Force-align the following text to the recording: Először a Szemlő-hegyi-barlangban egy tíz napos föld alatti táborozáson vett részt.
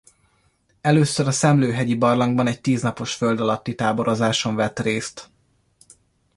Először 0.81 1.27
a 1.27 1.31
Szemlő-hegyi-barlangban 1.31 2.47
egy 2.47 2.61
tíz 2.61 2.81
napos 2.81 3.13
föld 3.15 3.39
alatti 3.39 3.75
táborozáson 3.75 4.55
vett 4.55 4.79
részt. 4.79 5.31